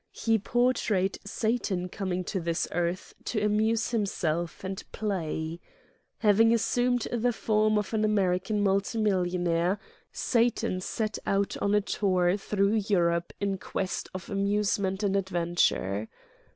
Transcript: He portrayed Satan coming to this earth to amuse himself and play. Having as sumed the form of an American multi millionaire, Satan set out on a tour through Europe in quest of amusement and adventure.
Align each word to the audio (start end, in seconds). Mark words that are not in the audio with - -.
He 0.13 0.39
portrayed 0.39 1.19
Satan 1.27 1.87
coming 1.87 2.23
to 2.23 2.39
this 2.39 2.67
earth 2.71 3.13
to 3.25 3.39
amuse 3.39 3.91
himself 3.91 4.63
and 4.63 4.83
play. 4.91 5.59
Having 6.17 6.55
as 6.55 6.63
sumed 6.63 7.07
the 7.13 7.31
form 7.31 7.77
of 7.77 7.93
an 7.93 8.03
American 8.03 8.63
multi 8.63 8.97
millionaire, 8.97 9.77
Satan 10.11 10.81
set 10.81 11.19
out 11.27 11.55
on 11.57 11.75
a 11.75 11.81
tour 11.81 12.35
through 12.35 12.81
Europe 12.87 13.31
in 13.39 13.59
quest 13.59 14.09
of 14.15 14.27
amusement 14.31 15.03
and 15.03 15.15
adventure. 15.15 16.09